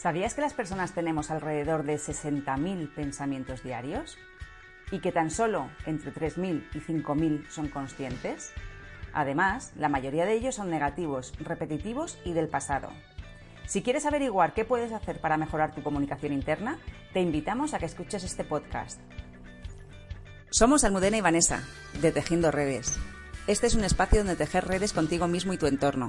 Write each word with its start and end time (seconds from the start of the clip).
¿Sabías 0.00 0.32
que 0.32 0.40
las 0.40 0.54
personas 0.54 0.94
tenemos 0.94 1.30
alrededor 1.30 1.82
de 1.82 1.96
60.000 1.96 2.94
pensamientos 2.94 3.62
diarios? 3.62 4.16
¿Y 4.90 5.00
que 5.00 5.12
tan 5.12 5.30
solo 5.30 5.68
entre 5.84 6.10
3.000 6.10 6.68
y 6.72 6.78
5.000 6.78 7.46
son 7.50 7.68
conscientes? 7.68 8.50
Además, 9.12 9.74
la 9.76 9.90
mayoría 9.90 10.24
de 10.24 10.32
ellos 10.32 10.54
son 10.54 10.70
negativos, 10.70 11.34
repetitivos 11.40 12.18
y 12.24 12.32
del 12.32 12.48
pasado. 12.48 12.88
Si 13.66 13.82
quieres 13.82 14.06
averiguar 14.06 14.54
qué 14.54 14.64
puedes 14.64 14.90
hacer 14.92 15.20
para 15.20 15.36
mejorar 15.36 15.74
tu 15.74 15.82
comunicación 15.82 16.32
interna, 16.32 16.78
te 17.12 17.20
invitamos 17.20 17.74
a 17.74 17.78
que 17.78 17.84
escuches 17.84 18.24
este 18.24 18.44
podcast. 18.44 18.98
Somos 20.48 20.82
Almudena 20.84 21.18
y 21.18 21.20
Vanessa, 21.20 21.62
de 22.00 22.10
Tejiendo 22.10 22.50
Redes. 22.50 22.98
Este 23.46 23.66
es 23.66 23.74
un 23.74 23.84
espacio 23.84 24.20
donde 24.20 24.36
tejer 24.36 24.66
redes 24.66 24.94
contigo 24.94 25.28
mismo 25.28 25.52
y 25.52 25.58
tu 25.58 25.66
entorno 25.66 26.08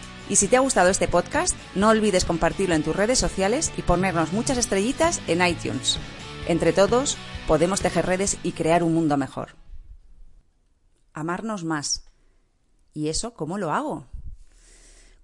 Y 0.31 0.37
si 0.37 0.47
te 0.47 0.55
ha 0.55 0.61
gustado 0.61 0.89
este 0.89 1.09
podcast, 1.09 1.57
no 1.75 1.89
olvides 1.89 2.23
compartirlo 2.23 2.73
en 2.73 2.83
tus 2.83 2.95
redes 2.95 3.19
sociales 3.19 3.69
y 3.75 3.81
ponernos 3.81 4.31
muchas 4.31 4.57
estrellitas 4.57 5.19
en 5.27 5.45
iTunes. 5.45 5.99
Entre 6.47 6.71
todos, 6.71 7.17
podemos 7.49 7.81
tejer 7.81 8.05
redes 8.05 8.37
y 8.41 8.53
crear 8.53 8.81
un 8.81 8.93
mundo 8.93 9.17
mejor. 9.17 9.57
Amarnos 11.11 11.65
más. 11.65 12.05
¿Y 12.93 13.09
eso 13.09 13.33
cómo 13.33 13.57
lo 13.57 13.73
hago? 13.73 14.07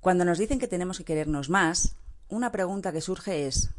Cuando 0.02 0.25
nos 0.25 0.39
dicen 0.39 0.59
que 0.59 0.67
tenemos 0.67 0.97
que 0.97 1.05
querernos 1.05 1.49
más, 1.49 1.95
una 2.27 2.52
pregunta 2.52 2.92
que 2.92 2.99
surge 2.99 3.47
es 3.47 3.69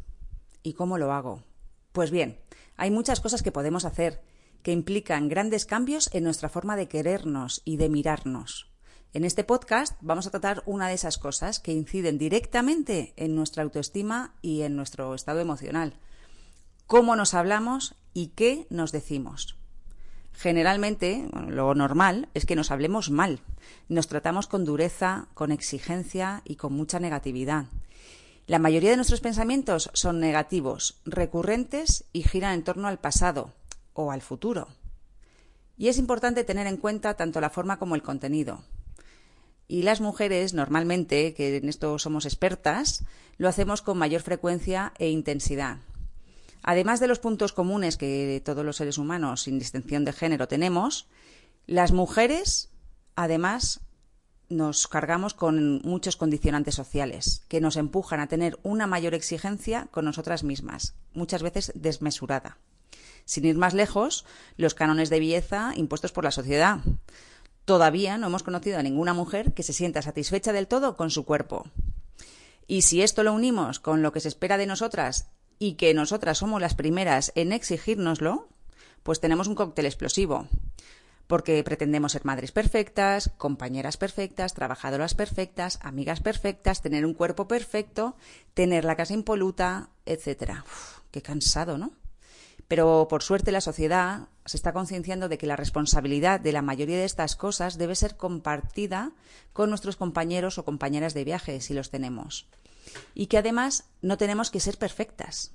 ¿y 0.63 0.73
cómo 0.73 0.97
lo 0.97 1.13
hago? 1.13 1.43
Pues 1.91 2.09
bien, 2.09 2.39
hay 2.75 2.89
muchas 2.89 3.19
cosas 3.19 3.43
que 3.43 3.51
podemos 3.51 3.85
hacer 3.85 4.23
que 4.63 4.71
implican 4.71 5.29
grandes 5.29 5.67
cambios 5.67 6.09
en 6.11 6.23
nuestra 6.23 6.49
forma 6.49 6.75
de 6.75 6.87
querernos 6.87 7.61
y 7.65 7.77
de 7.77 7.89
mirarnos. 7.89 8.68
En 9.11 9.25
este 9.25 9.43
podcast 9.43 9.97
vamos 10.01 10.27
a 10.27 10.29
tratar 10.29 10.61
una 10.67 10.87
de 10.87 10.93
esas 10.93 11.17
cosas 11.17 11.59
que 11.59 11.71
inciden 11.71 12.19
directamente 12.19 13.13
en 13.17 13.35
nuestra 13.35 13.63
autoestima 13.63 14.35
y 14.43 14.61
en 14.61 14.75
nuestro 14.75 15.15
estado 15.15 15.39
emocional. 15.39 15.95
Cómo 16.85 17.15
nos 17.15 17.33
hablamos 17.33 17.95
y 18.13 18.27
qué 18.27 18.67
nos 18.69 18.91
decimos. 18.91 19.57
Generalmente, 20.31 21.27
lo 21.47 21.73
normal 21.73 22.29
es 22.35 22.45
que 22.45 22.55
nos 22.55 22.69
hablemos 22.69 23.09
mal. 23.09 23.39
Nos 23.87 24.07
tratamos 24.07 24.45
con 24.45 24.63
dureza, 24.63 25.27
con 25.33 25.51
exigencia 25.51 26.43
y 26.45 26.57
con 26.57 26.73
mucha 26.73 26.99
negatividad. 26.99 27.65
La 28.45 28.59
mayoría 28.59 28.91
de 28.91 28.95
nuestros 28.95 29.21
pensamientos 29.21 29.89
son 29.93 30.19
negativos, 30.19 31.01
recurrentes 31.05 32.05
y 32.13 32.21
giran 32.21 32.53
en 32.53 32.63
torno 32.63 32.87
al 32.87 32.99
pasado 32.99 33.53
o 33.93 34.11
al 34.11 34.21
futuro. 34.21 34.67
Y 35.77 35.87
es 35.87 35.97
importante 35.97 36.43
tener 36.43 36.67
en 36.67 36.77
cuenta 36.77 37.15
tanto 37.15 37.41
la 37.41 37.49
forma 37.49 37.79
como 37.79 37.95
el 37.95 38.03
contenido. 38.03 38.61
Y 39.69 39.83
las 39.83 40.01
mujeres, 40.01 40.55
normalmente, 40.55 41.35
que 41.35 41.55
en 41.55 41.69
esto 41.69 41.99
somos 41.99 42.25
expertas, 42.25 43.05
lo 43.37 43.47
hacemos 43.47 43.83
con 43.83 43.99
mayor 43.99 44.21
frecuencia 44.21 44.93
e 44.97 45.11
intensidad. 45.11 45.77
Además 46.63 46.99
de 46.99 47.07
los 47.07 47.19
puntos 47.19 47.53
comunes 47.53 47.95
que 47.95 48.41
todos 48.43 48.65
los 48.65 48.77
seres 48.77 48.97
humanos, 48.97 49.43
sin 49.43 49.59
distinción 49.59 50.05
de 50.05 50.11
género, 50.11 50.47
tenemos, 50.47 51.07
las 51.67 51.91
mujeres, 51.91 52.71
además, 53.15 53.81
nos 54.49 54.87
cargamos 54.87 55.35
con 55.35 55.83
muchos 55.83 56.17
condicionantes 56.17 56.73
sociales 56.73 57.43
que 57.47 57.61
nos 57.61 57.77
empujan 57.77 58.21
a 58.21 58.27
tener 58.27 58.57
una 58.63 58.87
mayor 58.87 59.13
exigencia 59.13 59.87
con 59.91 60.03
nosotras 60.03 60.43
mismas, 60.43 60.95
muchas 61.13 61.43
veces 61.43 61.71
desmesurada. 61.75 62.57
Sin 63.23 63.45
ir 63.45 63.55
más 63.55 63.75
lejos, 63.75 64.25
los 64.57 64.73
cánones 64.73 65.11
de 65.11 65.19
belleza 65.19 65.73
impuestos 65.75 66.11
por 66.11 66.23
la 66.23 66.31
sociedad, 66.31 66.79
Todavía 67.69 68.17
no 68.17 68.25
hemos 68.25 68.41
conocido 68.41 68.79
a 68.79 68.81
ninguna 68.81 69.13
mujer 69.13 69.53
que 69.53 69.61
se 69.61 69.73
sienta 69.73 70.01
satisfecha 70.01 70.53
del 70.53 70.67
todo 70.67 70.97
con 70.97 71.11
su 71.11 71.23
cuerpo. 71.23 71.67
Y 72.65 72.81
si 72.81 73.03
esto 73.03 73.21
lo 73.21 73.31
unimos 73.31 73.79
con 73.79 74.01
lo 74.01 74.11
que 74.11 74.21
se 74.21 74.27
espera 74.27 74.57
de 74.57 74.65
nosotras 74.65 75.29
y 75.59 75.75
que 75.75 75.93
nosotras 75.93 76.39
somos 76.39 76.59
las 76.59 76.73
primeras 76.73 77.31
en 77.35 77.53
exigírnoslo, 77.53 78.49
pues 79.03 79.19
tenemos 79.19 79.45
un 79.47 79.53
cóctel 79.53 79.85
explosivo. 79.85 80.47
Porque 81.27 81.63
pretendemos 81.63 82.13
ser 82.13 82.25
madres 82.25 82.51
perfectas, 82.51 83.29
compañeras 83.37 83.97
perfectas, 83.97 84.55
trabajadoras 84.55 85.13
perfectas, 85.13 85.77
amigas 85.83 86.21
perfectas, 86.21 86.81
tener 86.81 87.05
un 87.05 87.13
cuerpo 87.13 87.47
perfecto, 87.47 88.15
tener 88.55 88.83
la 88.83 88.95
casa 88.95 89.13
impoluta, 89.13 89.91
etc. 90.07 90.63
qué 91.11 91.21
cansado, 91.21 91.77
¿no? 91.77 91.91
Pero 92.67 93.07
por 93.07 93.21
suerte 93.21 93.51
la 93.51 93.61
sociedad 93.61 94.27
se 94.49 94.57
está 94.57 94.73
concienciando 94.73 95.29
de 95.29 95.37
que 95.37 95.45
la 95.45 95.55
responsabilidad 95.55 96.39
de 96.39 96.51
la 96.51 96.63
mayoría 96.63 96.97
de 96.97 97.05
estas 97.05 97.35
cosas 97.35 97.77
debe 97.77 97.93
ser 97.93 98.17
compartida 98.17 99.11
con 99.53 99.69
nuestros 99.69 99.95
compañeros 99.95 100.57
o 100.57 100.65
compañeras 100.65 101.13
de 101.13 101.23
viaje, 101.23 101.61
si 101.61 101.75
los 101.75 101.91
tenemos. 101.91 102.47
Y 103.13 103.27
que 103.27 103.37
además 103.37 103.91
no 104.01 104.17
tenemos 104.17 104.49
que 104.49 104.59
ser 104.59 104.79
perfectas. 104.79 105.53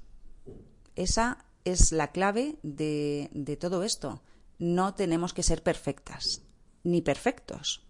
Esa 0.95 1.45
es 1.65 1.91
la 1.91 2.13
clave 2.13 2.55
de, 2.63 3.59
todo 3.61 3.83
esto. 3.83 4.23
No 4.61 4.95
tenemos 4.95 5.35
que 5.35 5.43
ser 5.43 5.65
perfectas, 5.65 6.43
ni 6.85 7.03
perfectos. 7.03 7.85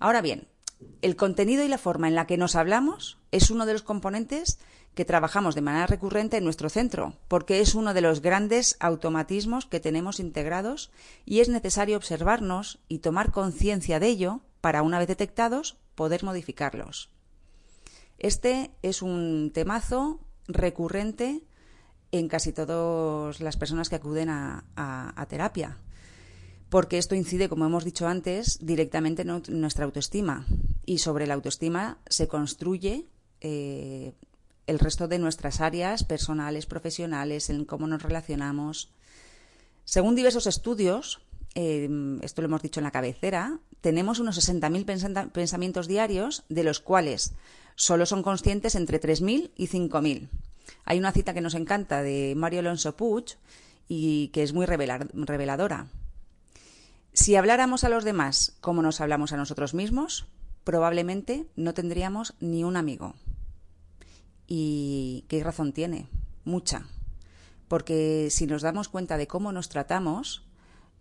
Ahora 0.00 0.20
bien, 0.20 0.48
el 1.00 1.14
contenido 1.14 1.62
y 1.62 1.68
la 1.68 1.78
forma 1.78 2.08
en 2.08 2.16
la 2.16 2.26
que 2.26 2.38
nos 2.38 2.56
hablamos 2.56 3.18
es 3.30 3.52
uno 3.52 3.66
de 3.66 3.74
los 3.74 3.82
componentes 3.84 4.58
que 4.98 5.04
trabajamos 5.04 5.54
de 5.54 5.60
manera 5.60 5.86
recurrente 5.86 6.38
en 6.38 6.42
nuestro 6.42 6.68
centro, 6.68 7.14
porque 7.28 7.60
es 7.60 7.76
uno 7.76 7.94
de 7.94 8.00
los 8.00 8.20
grandes 8.20 8.76
automatismos 8.80 9.64
que 9.64 9.78
tenemos 9.78 10.18
integrados 10.18 10.90
y 11.24 11.38
es 11.38 11.48
necesario 11.48 11.96
observarnos 11.96 12.80
y 12.88 12.98
tomar 12.98 13.30
conciencia 13.30 14.00
de 14.00 14.08
ello 14.08 14.40
para, 14.60 14.82
una 14.82 14.98
vez 14.98 15.06
detectados, 15.06 15.76
poder 15.94 16.24
modificarlos. 16.24 17.10
Este 18.18 18.72
es 18.82 19.00
un 19.00 19.52
temazo 19.54 20.18
recurrente 20.48 21.44
en 22.10 22.26
casi 22.26 22.52
todas 22.52 23.40
las 23.40 23.56
personas 23.56 23.88
que 23.88 23.94
acuden 23.94 24.30
a, 24.30 25.26
terapia, 25.28 25.78
porque 26.70 26.98
esto 26.98 27.14
incide, 27.14 27.48
como 27.48 27.66
hemos 27.66 27.84
dicho 27.84 28.08
antes, 28.08 28.58
directamente 28.66 29.22
en 29.22 29.60
nuestra 29.60 29.84
autoestima 29.84 30.44
y 30.84 30.98
sobre 30.98 31.28
la 31.28 31.34
autoestima 31.34 31.98
se 32.08 32.26
construye 32.26 33.06
eh, 33.40 34.14
el 34.68 34.78
resto 34.78 35.08
de 35.08 35.18
nuestras 35.18 35.60
áreas 35.60 36.04
personales, 36.04 36.66
profesionales, 36.66 37.50
en 37.50 37.64
cómo 37.64 37.86
nos 37.86 38.02
relacionamos. 38.02 38.90
Según 39.84 40.14
diversos 40.14 40.46
estudios, 40.46 41.20
eh, 41.54 41.88
esto 42.22 42.42
lo 42.42 42.46
hemos 42.46 42.62
dicho 42.62 42.78
en 42.78 42.84
la 42.84 42.90
cabecera, 42.90 43.58
tenemos 43.80 44.20
unos 44.20 44.38
60.000 44.38 45.32
pensamientos 45.32 45.88
diarios, 45.88 46.44
de 46.48 46.64
los 46.64 46.80
cuales 46.80 47.32
solo 47.74 48.06
son 48.06 48.22
conscientes 48.22 48.74
entre 48.74 49.00
3.000 49.00 49.50
y 49.56 49.68
5.000. 49.68 50.28
Hay 50.84 50.98
una 50.98 51.12
cita 51.12 51.32
que 51.32 51.40
nos 51.40 51.54
encanta 51.54 52.02
de 52.02 52.34
Mario 52.36 52.60
Alonso 52.60 52.94
Puig 52.94 53.36
y 53.88 54.28
que 54.28 54.42
es 54.42 54.52
muy 54.52 54.66
reveladora. 54.66 55.86
Si 57.14 57.36
habláramos 57.36 57.84
a 57.84 57.88
los 57.88 58.04
demás 58.04 58.56
como 58.60 58.82
nos 58.82 59.00
hablamos 59.00 59.32
a 59.32 59.38
nosotros 59.38 59.72
mismos, 59.72 60.26
probablemente 60.64 61.46
no 61.56 61.72
tendríamos 61.72 62.34
ni 62.40 62.64
un 62.64 62.76
amigo. 62.76 63.14
¿Y 64.48 65.26
qué 65.28 65.44
razón 65.44 65.72
tiene? 65.72 66.08
Mucha. 66.44 66.86
Porque 67.68 68.28
si 68.30 68.46
nos 68.46 68.62
damos 68.62 68.88
cuenta 68.88 69.18
de 69.18 69.26
cómo 69.26 69.52
nos 69.52 69.68
tratamos 69.68 70.42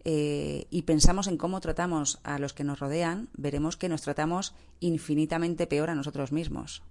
eh, 0.04 0.68
y 0.70 0.82
pensamos 0.82 1.28
en 1.28 1.38
cómo 1.38 1.62
tratamos 1.62 2.20
a 2.24 2.40
los 2.40 2.54
que 2.54 2.66
nos 2.66 2.80
rodean, 2.80 3.30
veremos 3.34 3.78
que 3.78 3.88
nos 3.88 4.02
tratamos 4.02 4.54
infinitamente 4.82 5.66
peor 5.66 5.90
a 5.90 5.96
nosotros 5.96 6.34
mismos. 6.34 6.84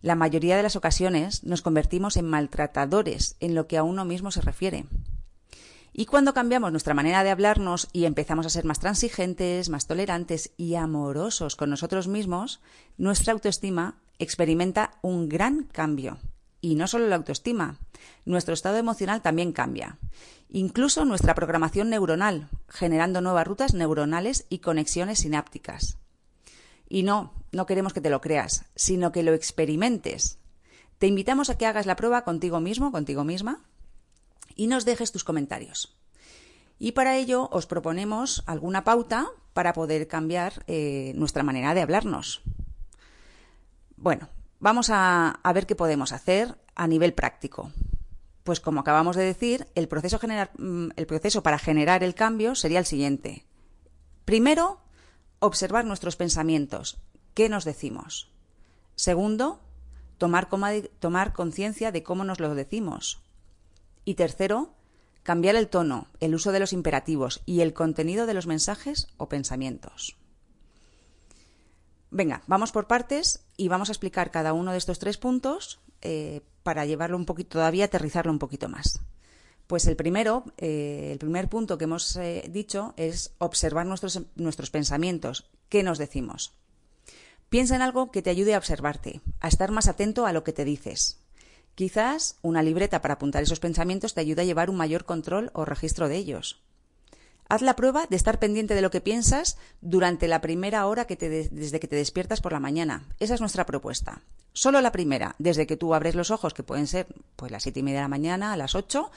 La 0.00 0.16
mayoría 0.16 0.56
de 0.56 0.62
las 0.62 0.74
ocasiones 0.74 1.44
nos 1.44 1.62
convertimos 1.62 2.16
en 2.16 2.28
maltratadores 2.28 3.36
en 3.38 3.54
lo 3.54 3.68
que 3.68 3.76
a 3.76 3.82
uno 3.82 4.06
mismo 4.06 4.30
se 4.30 4.40
refiere. 4.40 4.86
Y 5.92 6.06
cuando 6.06 6.32
cambiamos 6.32 6.72
nuestra 6.72 6.94
manera 6.94 7.22
de 7.22 7.30
hablarnos 7.30 7.88
y 7.92 8.06
empezamos 8.06 8.46
a 8.46 8.50
ser 8.50 8.64
más 8.64 8.80
transigentes, 8.80 9.68
más 9.68 9.86
tolerantes 9.86 10.52
y 10.56 10.74
amorosos 10.74 11.54
con 11.54 11.68
nosotros 11.68 12.08
mismos, 12.08 12.60
nuestra 12.96 13.34
autoestima 13.34 14.00
experimenta 14.22 14.92
un 15.02 15.28
gran 15.28 15.64
cambio. 15.64 16.18
Y 16.60 16.76
no 16.76 16.86
solo 16.86 17.08
la 17.08 17.16
autoestima, 17.16 17.78
nuestro 18.24 18.54
estado 18.54 18.76
emocional 18.76 19.20
también 19.20 19.52
cambia. 19.52 19.98
Incluso 20.48 21.04
nuestra 21.04 21.34
programación 21.34 21.90
neuronal, 21.90 22.48
generando 22.68 23.20
nuevas 23.20 23.46
rutas 23.46 23.74
neuronales 23.74 24.46
y 24.48 24.58
conexiones 24.58 25.20
sinápticas. 25.20 25.98
Y 26.88 27.02
no, 27.02 27.32
no 27.52 27.66
queremos 27.66 27.92
que 27.92 28.00
te 28.00 28.10
lo 28.10 28.20
creas, 28.20 28.66
sino 28.76 29.12
que 29.12 29.22
lo 29.22 29.34
experimentes. 29.34 30.38
Te 30.98 31.06
invitamos 31.08 31.50
a 31.50 31.58
que 31.58 31.66
hagas 31.66 31.86
la 31.86 31.96
prueba 31.96 32.22
contigo 32.22 32.60
mismo, 32.60 32.92
contigo 32.92 33.24
misma, 33.24 33.64
y 34.54 34.66
nos 34.66 34.84
dejes 34.84 35.10
tus 35.10 35.24
comentarios. 35.24 35.96
Y 36.78 36.92
para 36.92 37.16
ello 37.16 37.48
os 37.50 37.66
proponemos 37.66 38.42
alguna 38.46 38.84
pauta 38.84 39.28
para 39.52 39.72
poder 39.72 40.06
cambiar 40.06 40.64
eh, 40.66 41.12
nuestra 41.16 41.42
manera 41.42 41.74
de 41.74 41.80
hablarnos. 41.80 42.42
Bueno, 44.02 44.28
vamos 44.58 44.90
a, 44.90 45.40
ver 45.54 45.64
qué 45.64 45.76
podemos 45.76 46.10
hacer 46.10 46.58
a 46.74 46.88
nivel 46.88 47.14
práctico. 47.14 47.70
Pues 48.42 48.58
como 48.58 48.80
acabamos 48.80 49.14
de 49.14 49.22
decir, 49.22 49.68
el 49.76 49.86
proceso, 49.86 50.18
mm, 50.58 50.88
el 50.96 51.06
proceso 51.06 51.44
para 51.44 51.56
generar 51.56 52.02
el 52.02 52.16
cambio 52.16 52.56
sería 52.56 52.80
el 52.80 52.84
siguiente. 52.84 53.46
Primero, 54.24 54.80
observar 55.38 55.84
nuestros 55.84 56.16
pensamientos. 56.16 57.00
¿Qué 57.34 57.48
nos 57.48 57.64
decimos? 57.64 58.32
Segundo, 58.96 59.60
tomar, 60.18 60.48
tomar 60.98 61.32
conciencia 61.32 61.92
de 61.92 62.02
cómo 62.02 62.24
nos 62.24 62.40
lo 62.40 62.52
decimos. 62.56 63.22
Y 64.04 64.14
tercero, 64.14 64.74
cambiar 65.22 65.54
el 65.54 65.68
tono, 65.68 66.08
el 66.18 66.34
uso 66.34 66.50
de 66.50 66.58
los 66.58 66.72
imperativos 66.72 67.40
y 67.46 67.60
el 67.60 67.72
contenido 67.72 68.26
de 68.26 68.34
los 68.34 68.48
mensajes 68.48 69.06
o 69.16 69.28
pensamientos. 69.28 70.16
Venga, 72.14 72.42
vamos 72.46 72.72
por 72.72 72.86
partes 72.88 73.42
y 73.62 73.68
vamos 73.68 73.90
a 73.90 73.92
explicar 73.92 74.32
cada 74.32 74.54
uno 74.54 74.72
de 74.72 74.78
estos 74.78 74.98
tres 74.98 75.18
puntos 75.18 75.78
eh, 76.00 76.40
para 76.64 76.84
llevarlo 76.84 77.16
un 77.16 77.26
poquito, 77.26 77.50
todavía 77.50 77.84
aterrizarlo 77.84 78.32
un 78.32 78.40
poquito 78.40 78.68
más. 78.68 79.00
Pues 79.68 79.86
el 79.86 79.94
primero, 79.94 80.44
eh, 80.58 81.10
el 81.12 81.18
primer 81.18 81.48
punto 81.48 81.78
que 81.78 81.84
hemos 81.84 82.16
eh, 82.16 82.44
dicho 82.50 82.92
es 82.96 83.34
observar 83.38 83.86
nuestros, 83.86 84.20
nuestros 84.34 84.70
pensamientos. 84.70 85.48
¿Qué 85.68 85.84
nos 85.84 85.98
decimos? 85.98 86.54
Piensa 87.50 87.76
en 87.76 87.82
algo 87.82 88.10
que 88.10 88.20
te 88.20 88.30
ayude 88.30 88.56
a 88.56 88.58
observarte, 88.58 89.20
a 89.38 89.46
estar 89.46 89.70
más 89.70 89.86
atento 89.86 90.26
a 90.26 90.32
lo 90.32 90.42
que 90.42 90.52
te 90.52 90.64
dices. 90.64 91.20
Quizás 91.76 92.38
una 92.42 92.64
libreta 92.64 93.00
para 93.00 93.14
apuntar 93.14 93.44
esos 93.44 93.60
pensamientos 93.60 94.14
te 94.14 94.20
ayude 94.22 94.42
a 94.42 94.44
llevar 94.44 94.70
un 94.70 94.76
mayor 94.76 95.04
control 95.04 95.52
o 95.54 95.64
registro 95.64 96.08
de 96.08 96.16
ellos. 96.16 96.60
Haz 97.52 97.60
la 97.60 97.76
prueba 97.76 98.06
de 98.08 98.16
estar 98.16 98.38
pendiente 98.38 98.74
de 98.74 98.80
lo 98.80 98.90
que 98.90 99.02
piensas 99.02 99.58
durante 99.82 100.26
la 100.26 100.40
primera 100.40 100.86
hora 100.86 101.04
que 101.04 101.16
te 101.16 101.28
desde 101.28 101.80
que 101.80 101.86
te 101.86 101.96
despiertas 101.96 102.40
por 102.40 102.54
la 102.54 102.60
mañana. 102.60 103.04
Esa 103.18 103.34
es 103.34 103.40
nuestra 103.40 103.66
propuesta. 103.66 104.22
Solo 104.54 104.80
la 104.80 104.90
primera, 104.90 105.34
desde 105.38 105.66
que 105.66 105.76
tú 105.76 105.92
abres 105.92 106.14
los 106.14 106.30
ojos, 106.30 106.54
que 106.54 106.62
pueden 106.62 106.86
ser 106.86 107.08
pues 107.36 107.52
las 107.52 107.64
siete 107.64 107.80
y 107.80 107.82
media 107.82 107.98
de 107.98 108.04
la 108.04 108.08
mañana, 108.08 108.54
a 108.54 108.56
las 108.56 108.74
ocho, 108.74 109.10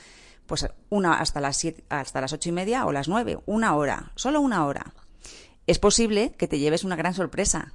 pues 0.47 0.67
una 0.89 1.13
hasta 1.13 1.39
las 1.39 1.65
hasta 1.87 2.19
las 2.19 2.33
ocho 2.33 2.49
y 2.49 2.51
media 2.51 2.85
o 2.85 2.91
las 2.91 3.07
nueve, 3.07 3.39
una 3.45 3.73
hora, 3.73 4.11
solo 4.17 4.41
una 4.41 4.65
hora. 4.65 4.93
Es 5.65 5.79
posible 5.79 6.33
que 6.37 6.49
te 6.49 6.59
lleves 6.59 6.83
una 6.83 6.97
gran 6.97 7.13
sorpresa. 7.13 7.71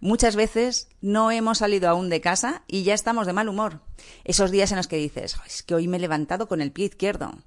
Muchas 0.00 0.34
veces 0.34 0.88
no 1.00 1.30
hemos 1.30 1.58
salido 1.58 1.88
aún 1.88 2.10
de 2.10 2.20
casa 2.20 2.64
y 2.66 2.82
ya 2.82 2.94
estamos 2.94 3.28
de 3.28 3.34
mal 3.34 3.48
humor. 3.48 3.78
Esos 4.24 4.50
días 4.50 4.72
en 4.72 4.78
los 4.78 4.88
que 4.88 4.96
dices, 4.96 5.36
es 5.46 5.62
que 5.62 5.76
hoy 5.76 5.86
me 5.86 5.98
he 5.98 6.00
levantado 6.00 6.48
con 6.48 6.60
el 6.60 6.72
pie 6.72 6.86
izquierdo. 6.86 7.38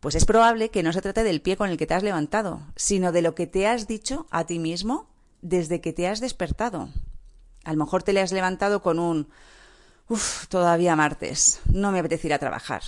Pues 0.00 0.14
es 0.14 0.24
probable 0.24 0.70
que 0.70 0.82
no 0.82 0.92
se 0.92 1.02
trate 1.02 1.22
del 1.22 1.42
pie 1.42 1.56
con 1.56 1.68
el 1.70 1.76
que 1.76 1.86
te 1.86 1.94
has 1.94 2.02
levantado, 2.02 2.62
sino 2.74 3.12
de 3.12 3.22
lo 3.22 3.34
que 3.34 3.46
te 3.46 3.66
has 3.66 3.86
dicho 3.86 4.26
a 4.30 4.44
ti 4.44 4.58
mismo 4.58 5.08
desde 5.42 5.80
que 5.80 5.92
te 5.92 6.08
has 6.08 6.20
despertado. 6.20 6.88
A 7.64 7.72
lo 7.72 7.84
mejor 7.84 8.02
te 8.02 8.12
le 8.12 8.20
has 8.20 8.32
levantado 8.32 8.82
con 8.82 8.98
un 8.98 9.28
Uf, 10.10 10.48
todavía 10.48 10.96
martes, 10.96 11.60
no 11.72 11.92
me 11.92 12.00
apetece 12.00 12.26
ir 12.26 12.34
a 12.34 12.40
trabajar. 12.40 12.82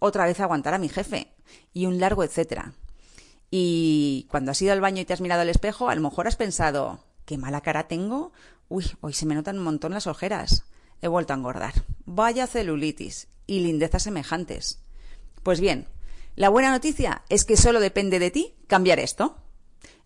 Otra 0.00 0.24
vez 0.24 0.40
aguantar 0.40 0.74
a 0.74 0.78
mi 0.78 0.88
jefe. 0.88 1.32
Y 1.72 1.86
un 1.86 2.00
largo 2.00 2.24
etcétera. 2.24 2.72
Y 3.52 4.26
cuando 4.30 4.50
has 4.50 4.60
ido 4.60 4.72
al 4.72 4.80
baño 4.80 5.00
y 5.00 5.04
te 5.04 5.12
has 5.12 5.20
mirado 5.20 5.42
al 5.42 5.48
espejo, 5.48 5.88
a 5.88 5.94
lo 5.94 6.00
mejor 6.00 6.26
has 6.26 6.34
pensado, 6.34 7.04
qué 7.24 7.38
mala 7.38 7.60
cara 7.60 7.86
tengo. 7.86 8.32
Uy, 8.68 8.84
hoy 9.00 9.12
se 9.12 9.26
me 9.26 9.36
notan 9.36 9.58
un 9.58 9.64
montón 9.64 9.92
las 9.92 10.08
ojeras. 10.08 10.64
He 11.00 11.06
vuelto 11.06 11.32
a 11.32 11.36
engordar. 11.36 11.84
Vaya 12.04 12.48
celulitis 12.48 13.28
y 13.46 13.60
lindezas 13.60 14.02
semejantes. 14.02 14.80
Pues 15.44 15.60
bien, 15.60 15.86
la 16.36 16.48
buena 16.48 16.70
noticia 16.70 17.22
es 17.28 17.44
que 17.44 17.56
solo 17.56 17.80
depende 17.80 18.18
de 18.18 18.30
ti 18.30 18.54
cambiar 18.66 18.98
esto. 18.98 19.36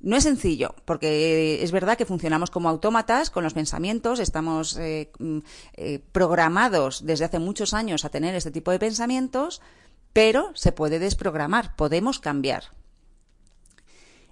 No 0.00 0.16
es 0.16 0.24
sencillo, 0.24 0.74
porque 0.84 1.62
es 1.62 1.72
verdad 1.72 1.96
que 1.96 2.04
funcionamos 2.04 2.50
como 2.50 2.68
autómatas 2.68 3.30
con 3.30 3.42
los 3.42 3.54
pensamientos, 3.54 4.20
estamos 4.20 4.76
eh, 4.76 5.10
mm, 5.18 5.38
eh, 5.74 6.00
programados 6.12 7.06
desde 7.06 7.24
hace 7.24 7.38
muchos 7.38 7.72
años 7.72 8.04
a 8.04 8.10
tener 8.10 8.34
este 8.34 8.50
tipo 8.50 8.70
de 8.70 8.78
pensamientos, 8.78 9.62
pero 10.12 10.50
se 10.54 10.72
puede 10.72 10.98
desprogramar, 10.98 11.74
podemos 11.74 12.18
cambiar. 12.18 12.64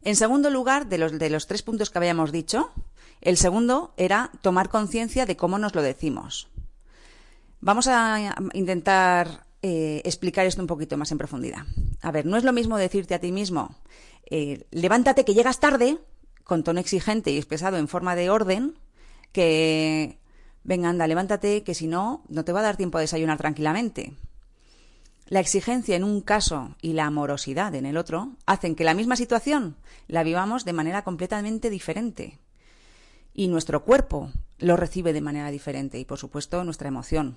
En 0.03 0.17
segundo 0.17 0.51
lugar, 0.51 0.89
de 0.89 0.99
los, 0.99 1.19
de 1.19 1.31
los 1.31 1.47
tres 1.47 1.63
puntos 1.63 1.89
que 1.89 1.99
habíamos 1.99 2.33
dicho, 2.33 2.71
el 3.23 3.37
segundo 3.37 3.95
era 3.97 4.31
tomar 4.43 4.69
conciencia 4.69 5.25
de 5.25 5.37
cómo 5.37 5.59
nos 5.59 5.75
lo 5.75 5.81
decimos. 5.81 6.49
Vamos 7.61 7.87
a 7.87 8.35
intentar 8.53 9.47
eh, 9.63 10.03
explicar 10.05 10.47
esto 10.47 10.61
un 10.61 10.67
poquito 10.67 10.97
más 10.97 11.13
en 11.13 11.19
profundidad. 11.19 11.65
A 12.01 12.11
ver, 12.11 12.27
no 12.27 12.37
es 12.37 12.45
lo 12.45 12.53
mismo 12.53 12.77
decirte 12.77 13.15
a 13.15 13.21
ti 13.21 13.33
mismo, 13.33 13.77
eh, 14.29 14.67
levántate 14.71 15.25
que 15.25 15.35
llegas 15.35 15.61
tarde, 15.61 15.99
con 16.45 16.65
tono 16.65 16.81
exigente 16.81 17.31
y 17.31 17.37
expresado 17.37 17.77
en 17.77 17.89
forma 17.89 18.17
de 18.17 18.29
orden, 18.29 18.79
que, 19.31 20.19
venga, 20.65 20.89
anda, 20.89 21.07
levántate, 21.07 21.63
que 21.63 21.75
si 21.75 21.87
no, 21.87 22.25
no 22.29 22.45
te 22.45 22.53
va 22.53 22.61
a 22.61 22.65
dar 22.65 22.77
tiempo 22.77 22.99
a 22.99 23.03
desayunar 23.03 23.39
tranquilamente. 23.39 24.15
La 25.29 25.41
exigencia 25.41 25.97
en 25.97 26.05
un 26.05 26.21
caso 26.21 26.77
y 26.83 26.93
la 26.93 27.07
amorosidad 27.07 27.75
en 27.75 27.87
el 27.87 27.97
otro 27.97 28.33
hacen 28.45 28.75
que 28.75 28.85
la 28.85 28.95
misma 28.95 29.17
situación 29.17 29.77
la 30.09 30.25
vivamos 30.25 30.65
de 30.65 30.75
manera 30.75 31.05
completamente 31.05 31.71
diferente. 31.71 32.39
Y 33.33 33.49
nuestro 33.49 33.83
cuerpo 33.85 34.31
lo 34.59 34.77
recibe 34.77 35.13
de 35.13 35.23
manera 35.23 35.51
diferente 35.51 35.99
y, 35.99 36.05
por 36.05 36.19
supuesto, 36.19 36.65
nuestra 36.65 36.89
emoción. 36.89 37.37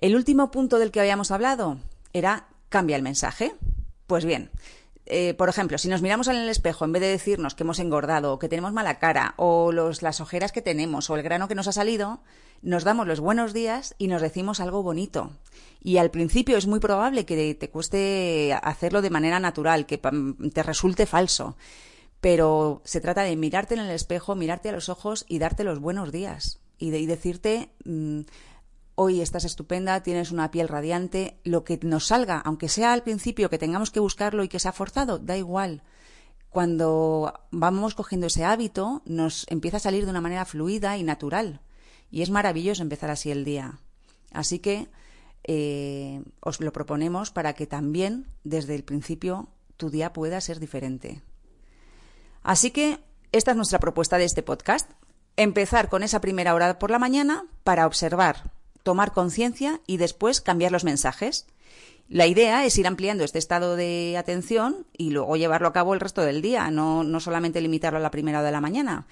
El 0.00 0.16
último 0.16 0.50
punto 0.50 0.78
del 0.78 0.90
que 0.90 1.00
habíamos 1.00 1.30
hablado 1.30 1.78
era 2.12 2.48
cambia 2.68 2.96
el 2.96 3.02
mensaje. 3.02 3.54
Pues 4.06 4.24
bien, 4.24 4.50
eh, 5.06 5.34
por 5.34 5.48
ejemplo, 5.48 5.76
si 5.76 5.88
nos 5.88 6.02
miramos 6.02 6.28
en 6.28 6.36
el 6.36 6.48
espejo, 6.48 6.84
en 6.84 6.92
vez 6.92 7.02
de 7.02 7.08
decirnos 7.08 7.54
que 7.54 7.64
hemos 7.64 7.80
engordado, 7.80 8.32
o 8.32 8.38
que 8.38 8.48
tenemos 8.48 8.72
mala 8.72 8.98
cara, 8.98 9.34
o 9.36 9.72
los, 9.72 10.02
las 10.02 10.20
ojeras 10.20 10.52
que 10.52 10.62
tenemos, 10.62 11.10
o 11.10 11.16
el 11.16 11.22
grano 11.22 11.48
que 11.48 11.54
nos 11.54 11.68
ha 11.68 11.72
salido, 11.72 12.20
nos 12.62 12.84
damos 12.84 13.06
los 13.06 13.20
buenos 13.20 13.52
días 13.52 13.94
y 13.98 14.06
nos 14.06 14.22
decimos 14.22 14.60
algo 14.60 14.82
bonito. 14.82 15.32
Y 15.82 15.96
al 15.96 16.10
principio 16.10 16.56
es 16.56 16.66
muy 16.66 16.80
probable 16.80 17.26
que 17.26 17.54
te 17.54 17.70
cueste 17.70 18.56
hacerlo 18.62 19.02
de 19.02 19.10
manera 19.10 19.40
natural, 19.40 19.86
que 19.86 19.98
te 19.98 20.62
resulte 20.62 21.06
falso. 21.06 21.56
Pero 22.20 22.82
se 22.84 23.00
trata 23.00 23.22
de 23.22 23.34
mirarte 23.34 23.74
en 23.74 23.80
el 23.80 23.90
espejo, 23.90 24.36
mirarte 24.36 24.68
a 24.68 24.72
los 24.72 24.88
ojos 24.90 25.24
y 25.26 25.38
darte 25.38 25.64
los 25.64 25.80
buenos 25.80 26.12
días. 26.12 26.60
Y, 26.78 26.90
de, 26.90 27.06
decirte, 27.06 27.70
mm, 27.84 28.20
hoy 29.02 29.22
estás 29.22 29.44
estupenda, 29.44 30.02
tienes 30.02 30.30
una 30.30 30.50
piel 30.50 30.68
radiante, 30.68 31.40
lo 31.44 31.64
que 31.64 31.78
nos 31.82 32.08
salga, 32.08 32.38
aunque 32.38 32.68
sea 32.68 32.92
al 32.92 33.02
principio 33.02 33.48
que 33.48 33.58
tengamos 33.58 33.90
que 33.90 34.00
buscarlo 34.00 34.44
y 34.44 34.48
que 34.48 34.58
sea 34.58 34.72
forzado, 34.72 35.18
da 35.18 35.36
igual 35.38 35.82
cuando 36.50 37.32
vamos 37.52 37.94
cogiendo 37.94 38.26
ese 38.26 38.44
hábito, 38.44 39.02
nos 39.06 39.46
empieza 39.48 39.78
a 39.78 39.80
salir 39.80 40.04
de 40.04 40.10
una 40.10 40.20
manera 40.20 40.44
fluida 40.44 40.98
y 40.98 41.04
natural. 41.04 41.60
Y 42.10 42.22
es 42.22 42.30
maravilloso 42.30 42.82
empezar 42.82 43.08
así 43.08 43.30
el 43.30 43.44
día. 43.44 43.78
Así 44.32 44.58
que 44.58 44.88
eh, 45.44 46.22
os 46.40 46.60
lo 46.60 46.72
proponemos 46.72 47.30
para 47.30 47.52
que 47.52 47.68
también 47.68 48.26
desde 48.42 48.74
el 48.74 48.82
principio 48.82 49.48
tu 49.76 49.90
día 49.90 50.12
pueda 50.12 50.40
ser 50.40 50.58
diferente. 50.58 51.22
Así 52.42 52.72
que 52.72 52.98
esta 53.30 53.52
es 53.52 53.56
nuestra 53.56 53.78
propuesta 53.78 54.18
de 54.18 54.24
este 54.24 54.42
podcast. 54.42 54.90
Empezar 55.36 55.88
con 55.88 56.02
esa 56.02 56.20
primera 56.20 56.52
hora 56.54 56.80
por 56.80 56.90
la 56.90 56.98
mañana 56.98 57.46
para 57.62 57.86
observar, 57.86 58.50
tomar 58.82 59.12
conciencia 59.12 59.80
y 59.86 59.96
después 59.96 60.40
cambiar 60.40 60.72
los 60.72 60.84
mensajes. 60.84 61.46
La 62.08 62.26
idea 62.26 62.64
es 62.64 62.76
ir 62.76 62.86
ampliando 62.86 63.24
este 63.24 63.38
estado 63.38 63.76
de 63.76 64.16
atención 64.18 64.86
y 64.96 65.10
luego 65.10 65.36
llevarlo 65.36 65.68
a 65.68 65.72
cabo 65.72 65.94
el 65.94 66.00
resto 66.00 66.22
del 66.22 66.42
día, 66.42 66.70
no, 66.70 67.04
no 67.04 67.20
solamente 67.20 67.60
limitarlo 67.60 67.98
a 67.98 68.02
la 68.02 68.10
primera 68.10 68.38
hora 68.38 68.46
de 68.46 68.52
la 68.52 68.60
mañana 68.60 69.06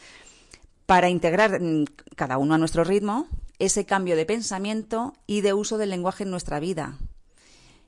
para 0.89 1.11
integrar 1.11 1.61
mm, 1.61 1.85
cada 2.17 2.39
uno 2.39 2.55
a 2.55 2.59
nuestro 2.59 2.83
ritmo 2.83 3.29
ese 3.59 3.85
cambio 3.85 4.17
de 4.17 4.25
pensamiento 4.25 5.13
y 5.27 5.43
de 5.43 5.53
uso 5.53 5.77
del 5.77 5.91
lenguaje 5.91 6.25
en 6.25 6.31
nuestra 6.31 6.61
vida. 6.61 6.97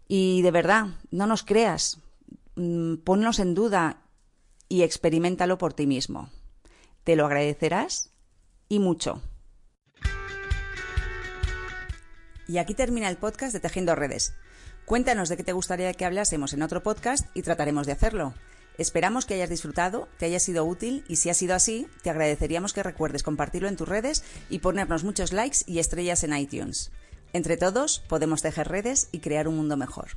Y 0.06 0.42
de 0.42 0.50
verdad, 0.50 0.88
no 1.10 1.26
nos 1.26 1.42
creas, 1.42 1.98
mm, 2.56 2.96
ponnos 2.96 3.38
en 3.38 3.54
duda 3.54 4.02
y 4.68 4.82
experimentalo 4.82 5.56
por 5.56 5.72
ti 5.72 5.86
mismo. 5.86 6.28
Te 7.02 7.16
lo 7.16 7.24
agradecerás 7.24 8.10
y 8.68 8.80
mucho. 8.80 9.22
Y 12.50 12.58
aquí 12.58 12.74
termina 12.74 13.08
el 13.08 13.16
podcast 13.16 13.52
de 13.52 13.60
Tejiendo 13.60 13.94
Redes. 13.94 14.34
Cuéntanos 14.84 15.28
de 15.28 15.36
qué 15.36 15.44
te 15.44 15.52
gustaría 15.52 15.94
que 15.94 16.04
hablásemos 16.04 16.52
en 16.52 16.62
otro 16.62 16.82
podcast 16.82 17.24
y 17.32 17.42
trataremos 17.42 17.86
de 17.86 17.92
hacerlo. 17.92 18.34
Esperamos 18.76 19.24
que 19.24 19.34
hayas 19.34 19.50
disfrutado, 19.50 20.08
te 20.18 20.26
haya 20.26 20.40
sido 20.40 20.64
útil 20.64 21.04
y 21.06 21.14
si 21.14 21.30
ha 21.30 21.34
sido 21.34 21.54
así, 21.54 21.86
te 22.02 22.10
agradeceríamos 22.10 22.72
que 22.72 22.82
recuerdes 22.82 23.22
compartirlo 23.22 23.68
en 23.68 23.76
tus 23.76 23.88
redes 23.88 24.24
y 24.48 24.58
ponernos 24.58 25.04
muchos 25.04 25.32
likes 25.32 25.58
y 25.64 25.78
estrellas 25.78 26.24
en 26.24 26.36
iTunes. 26.36 26.90
Entre 27.32 27.56
todos 27.56 28.00
podemos 28.08 28.42
tejer 28.42 28.66
redes 28.66 29.10
y 29.12 29.20
crear 29.20 29.46
un 29.46 29.56
mundo 29.56 29.76
mejor. 29.76 30.08